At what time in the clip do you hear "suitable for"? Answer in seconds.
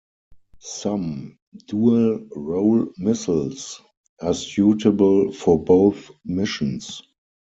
4.33-5.63